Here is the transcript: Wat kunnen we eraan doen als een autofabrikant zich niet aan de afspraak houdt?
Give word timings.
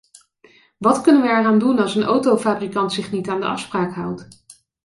Wat 0.77 1.01
kunnen 1.01 1.21
we 1.21 1.27
eraan 1.27 1.59
doen 1.59 1.79
als 1.79 1.95
een 1.95 2.03
autofabrikant 2.03 2.93
zich 2.93 3.11
niet 3.11 3.27
aan 3.29 3.39
de 3.41 3.47
afspraak 3.47 3.93
houdt? 3.93 4.27